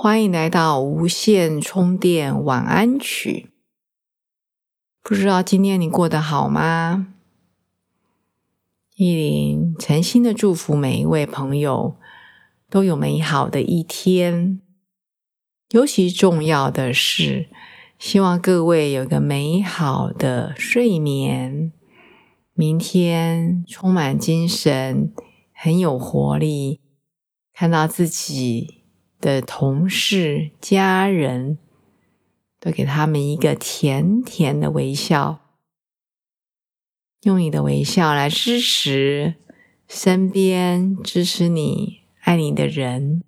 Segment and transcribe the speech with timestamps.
[0.00, 3.50] 欢迎来到无线充电晚安曲。
[5.02, 7.14] 不知道今天你过得好吗？
[8.94, 11.96] 依林诚心的祝福每一位朋友
[12.70, 14.60] 都有美好的一天。
[15.70, 17.48] 尤其重要的是，
[17.98, 21.72] 希望各位有个美好的睡眠，
[22.54, 25.12] 明天充满精神，
[25.52, 26.80] 很有活力，
[27.52, 28.77] 看到自己。
[29.20, 31.58] 的同事、家人
[32.60, 35.40] 都给他们一个甜甜的微笑，
[37.22, 39.34] 用你的微笑来支持
[39.88, 43.22] 身边支持你、爱你的人，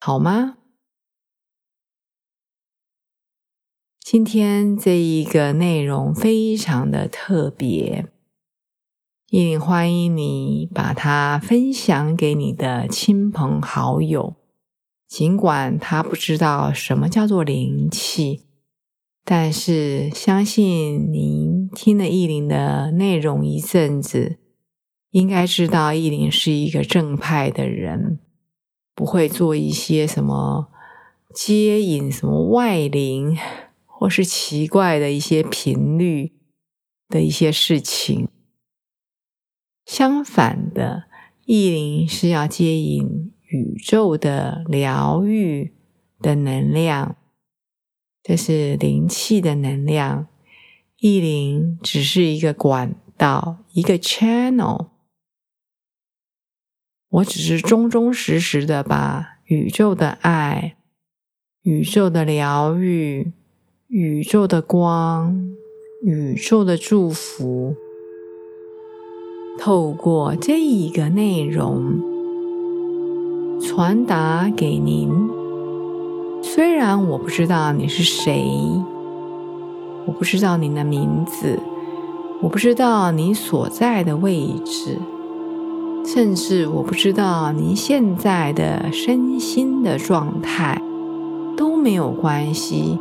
[0.00, 0.58] 好吗？
[4.00, 8.06] 今天这一个内容非常的特别，
[9.28, 14.36] 也欢迎你把它分享给你的亲朋好友。
[15.12, 18.46] 尽管他不知道什么叫做灵气，
[19.26, 24.38] 但是相信您听了意林的内容一阵子，
[25.10, 28.20] 应该知道意林是一个正派的人，
[28.94, 30.70] 不会做一些什么
[31.34, 33.36] 接引什么外灵
[33.84, 36.32] 或是奇怪的一些频率
[37.10, 38.28] 的一些事情。
[39.84, 41.04] 相反的，
[41.44, 43.31] 意林是要接引。
[43.52, 45.74] 宇宙的疗愈
[46.20, 47.16] 的能量，
[48.22, 50.26] 这是灵气的能量。
[50.96, 54.86] 意灵只是一个管道，一个 channel。
[57.10, 60.76] 我只是忠忠实实的把宇宙的爱、
[61.60, 63.32] 宇宙的疗愈、
[63.88, 65.54] 宇宙的光、
[66.02, 67.76] 宇宙的祝福，
[69.58, 72.11] 透过这一个内容。
[73.64, 75.08] 传达给您。
[76.42, 78.44] 虽然我不知道你是谁，
[80.04, 81.60] 我不知道您的名字，
[82.40, 84.98] 我不知道你所在的位置，
[86.04, 90.82] 甚至我不知道您现在的身心的状态，
[91.56, 92.98] 都没有关系，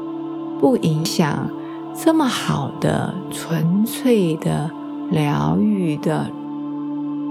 [0.59, 1.49] 不影响
[1.95, 4.69] 这么好的、纯粹的、
[5.09, 6.29] 疗愈的、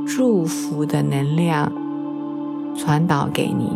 [0.05, 1.73] 祝福的能量。
[2.77, 3.69] 传导给您，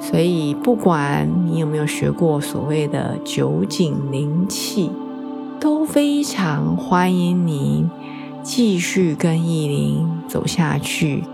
[0.00, 4.90] 所以不管你有没有学过所谓的九井灵气，
[5.58, 7.90] 都非常欢迎您
[8.42, 11.24] 继续跟意林走下去，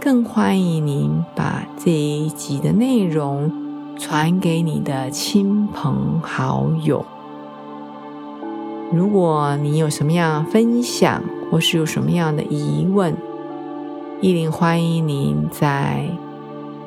[0.00, 3.50] 更欢迎您把这一集的内容
[3.98, 7.04] 传给你的亲朋好友。
[8.92, 13.16] 如果你有什么样分享，或是有什么样的疑问，
[14.18, 16.08] 意林欢迎您在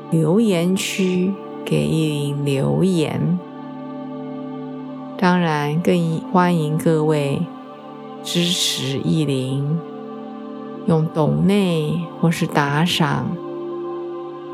[0.09, 1.31] 留言区
[1.63, 3.37] 给意林留言，
[5.15, 7.39] 当然更欢迎各位
[8.23, 9.63] 支持意林，
[10.87, 13.37] 用抖内或是打赏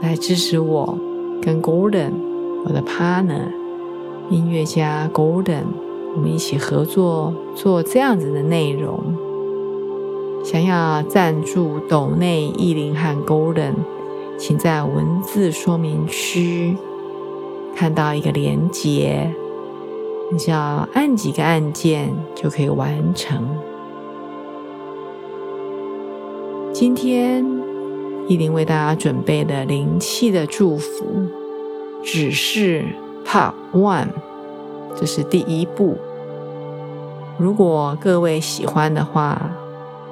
[0.01, 0.99] 来支持我
[1.41, 2.11] 跟 Golden
[2.65, 3.53] 我的 partner
[4.29, 5.63] 音乐家 Golden，
[6.13, 9.24] 我们一起合作做这样子的内容。
[10.45, 13.73] 想要赞助斗内意林和 Golden，
[14.37, 16.77] 请在文字说明区
[17.75, 19.33] 看到一个连接，
[20.31, 23.43] 你只要按几个按键就可以完成。
[26.71, 27.43] 今天
[28.27, 31.25] 意林为大家准备的灵气的祝福，
[32.03, 32.85] 只是
[33.25, 34.09] Part One，
[34.95, 35.97] 这是第一步。
[37.39, 39.51] 如果各位喜欢的话，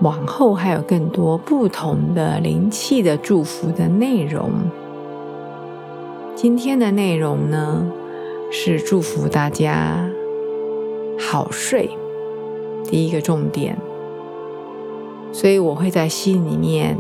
[0.02, 4.52] 往后还有更多不同的灵气的祝福的内容。
[6.36, 7.86] 今天的内容呢，
[8.52, 10.10] 是祝福大家
[11.18, 11.90] 好睡，
[12.84, 13.78] 第一个重点。
[15.32, 16.98] 所以我会在心里面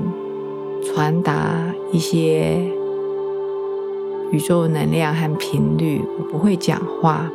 [0.82, 2.58] 传达一些
[4.32, 7.30] 宇宙能量和频率，我不会讲话。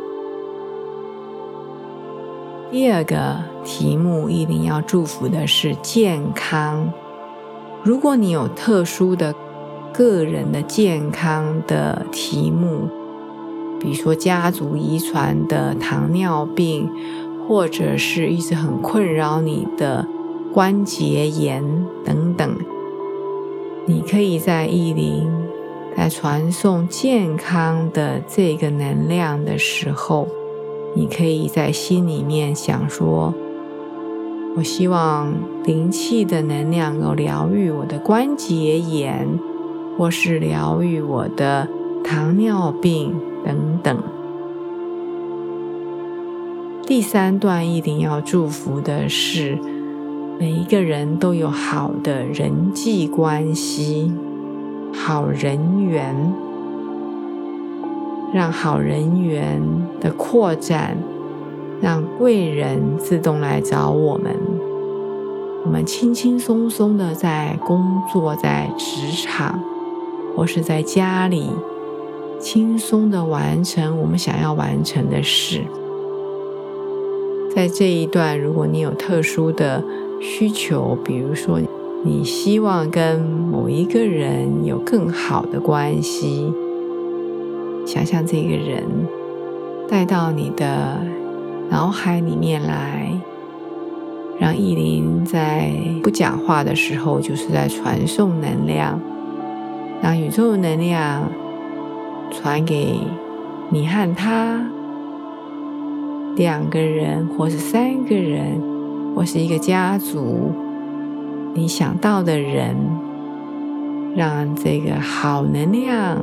[2.70, 6.92] 第二个题目一定要祝福的是健康。
[7.82, 9.34] 如果你有特殊的
[9.90, 12.90] 个人的健康的题目，
[13.80, 16.90] 比如说家族遗传的糖尿病，
[17.48, 20.06] 或者是一直很困扰你的
[20.52, 21.64] 关节炎
[22.04, 22.54] 等等，
[23.86, 25.26] 你可以在意林
[25.96, 30.28] 在传送健康的这个能量的时候，
[30.94, 33.34] 你可以在心里面想说。
[34.56, 35.32] 我希望
[35.64, 39.38] 灵气的能量能够疗愈我的关节炎，
[39.96, 41.68] 或是疗愈我的
[42.02, 43.14] 糖尿病
[43.44, 43.96] 等等。
[46.84, 49.56] 第三段一定要祝福的是，
[50.40, 54.12] 每一个人都有好的人际关系、
[54.92, 56.32] 好人缘，
[58.32, 59.62] 让好人缘
[60.00, 60.96] 的扩展。
[61.80, 64.34] 让贵人自动来找我们，
[65.64, 69.62] 我们轻轻松松的在工作、在职场
[70.34, 71.50] 或是在家里，
[72.40, 75.60] 轻松的完成我们想要完成的事。
[77.54, 79.84] 在这一段，如果你有特殊的
[80.20, 81.60] 需求，比如说
[82.02, 86.52] 你希望跟某一个人有更好的关系，
[87.86, 88.82] 想象这个人
[89.88, 90.98] 带到你的。
[91.70, 93.12] 脑海里面来，
[94.38, 95.70] 让意林在
[96.02, 98.98] 不讲话的时候，就是在传送能量，
[100.00, 101.30] 让宇宙能量
[102.30, 102.98] 传给
[103.68, 104.64] 你和他
[106.36, 108.58] 两个人，或是三个人，
[109.14, 110.50] 或是一个家族，
[111.52, 112.74] 你想到的人，
[114.16, 116.16] 让这个好能量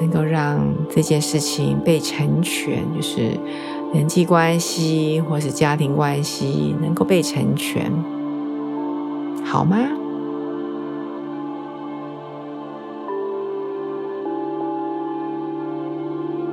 [0.00, 3.38] 能够让这件事情被成全，就是。
[3.92, 7.90] 人际关系或是家庭关系能够被成全，
[9.44, 9.78] 好吗？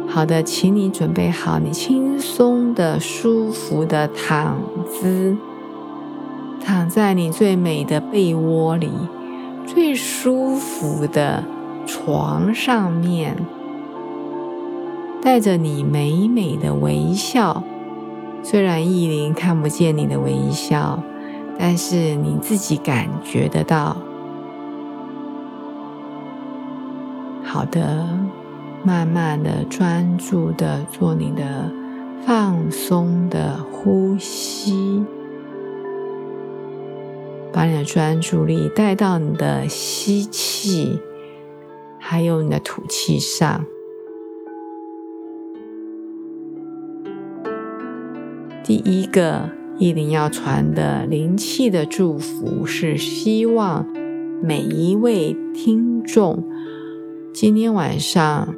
[0.08, 4.60] 好的，请你准备好你轻松的、舒服的躺
[4.90, 5.38] 姿，
[6.60, 8.90] 躺在你最美的被窝里，
[9.64, 11.44] 最舒服的
[11.88, 13.36] 床上面。
[15.20, 17.64] 带着你美美的微笑，
[18.44, 21.02] 虽然意林看不见你的微笑，
[21.58, 23.98] 但是你自己感觉得到。
[27.44, 28.08] 好的，
[28.84, 31.70] 慢慢的、专注的做你的
[32.26, 35.04] 放松的呼吸，
[37.52, 41.00] 把你的专注力带到你的吸气，
[42.10, 43.66] 还有你的吐气上。
[48.64, 53.86] 第一个意林要传的灵气的祝福是：希望
[54.42, 56.46] 每一位听众
[57.34, 58.56] 今天晚上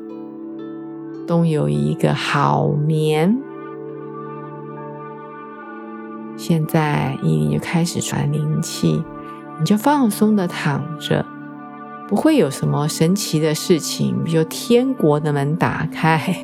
[1.25, 3.35] 都有一个好眠。
[6.37, 9.03] 现在意林就开始传灵气，
[9.59, 11.25] 你就放松的躺着，
[12.09, 16.43] 不会有什么神奇的事情，比如天国的门打开。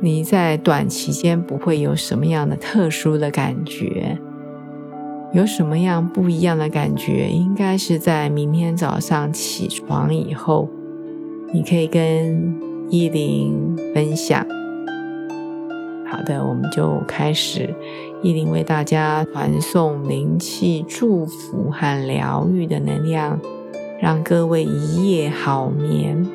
[0.00, 4.18] 你在短期间不会有什么样的特殊的感觉，
[5.32, 7.26] 有什么样不一样的感觉？
[7.30, 10.68] 应该是在明天早上起床以后，
[11.50, 12.54] 你可以跟
[12.90, 14.46] 依林分享。
[16.06, 17.74] 好的，我们就开始，
[18.24, 23.38] 一林为大家传送灵气、祝福和疗愈的能量，
[24.00, 26.26] 让各位一夜好眠。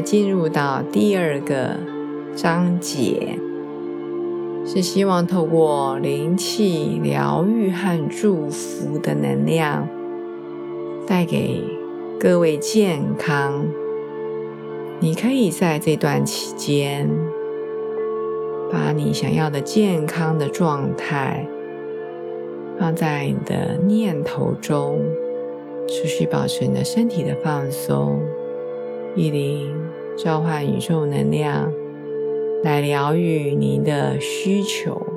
[0.00, 1.76] 进入到第二个
[2.34, 3.38] 章节，
[4.64, 9.88] 是希望透过灵气疗愈和祝福的能量，
[11.06, 11.62] 带给
[12.18, 13.66] 各位健康。
[14.98, 17.08] 你可以在这段期间，
[18.72, 21.46] 把你想要的健康的状态
[22.78, 25.00] 放在你的念头中，
[25.86, 28.20] 持续保持你的身体的放松。
[29.14, 29.74] 意灵
[30.16, 31.70] 召唤宇宙能量
[32.64, 35.15] 来疗愈你的需求。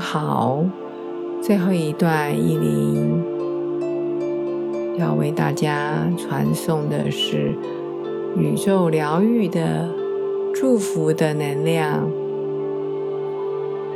[0.00, 0.64] 好，
[1.42, 3.22] 最后一段意林
[4.98, 7.54] 要为大家传送的是
[8.34, 9.90] 宇宙疗愈的
[10.54, 12.10] 祝福的能量，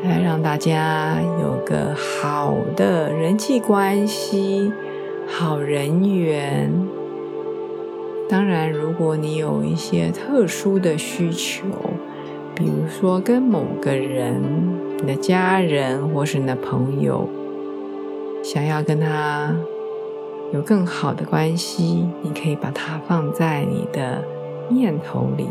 [0.04, 4.70] 来让大家有个好的人际关系、
[5.26, 6.70] 好人缘。
[8.28, 11.64] 当然，如果你有一些特殊的需求，
[12.54, 14.73] 比如说跟某个人。
[15.00, 17.28] 你的家人或是你的朋友，
[18.42, 19.54] 想要跟他
[20.52, 24.24] 有更好的关系，你可以把它放在你的
[24.68, 25.48] 念头里。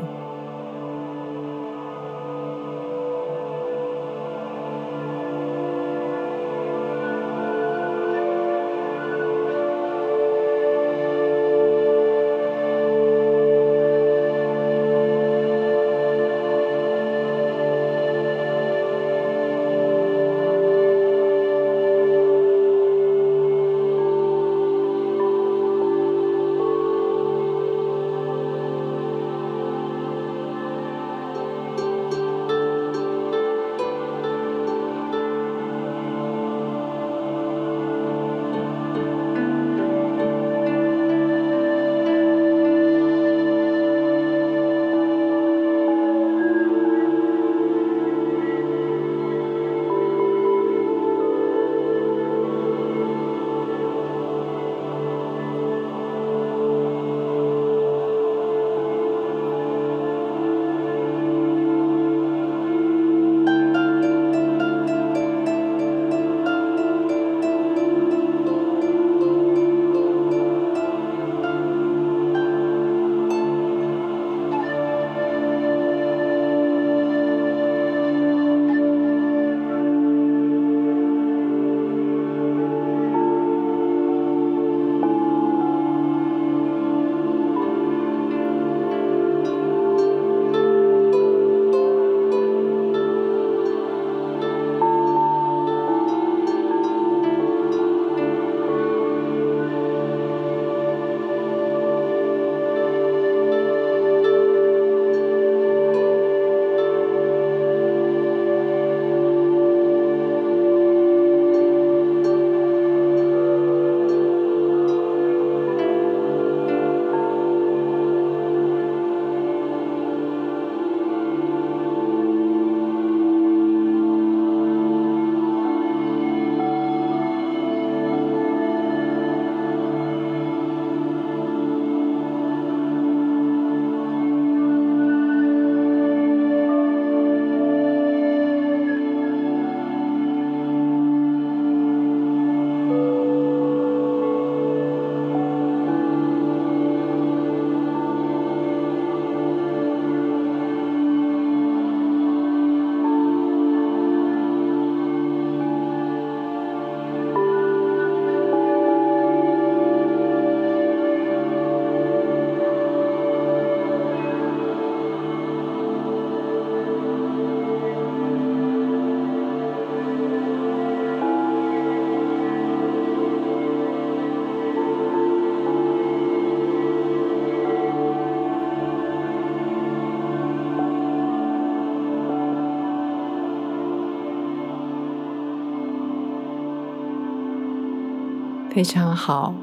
[188.73, 189.53] 非常好。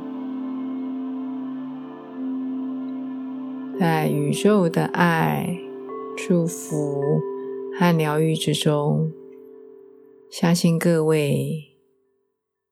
[3.76, 5.58] 在宇宙的爱、
[6.16, 7.02] 祝福
[7.76, 9.10] 和疗愈之中，
[10.30, 11.76] 相信各位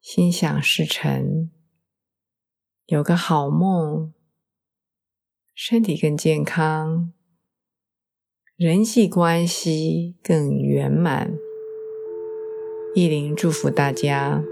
[0.01, 1.51] 心想事成，
[2.87, 4.13] 有个好梦，
[5.57, 7.13] 身体更健康，
[8.55, 11.33] 人际关系更圆满。
[12.95, 14.45] 意林祝福大家。